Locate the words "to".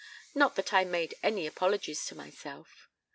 2.07-2.15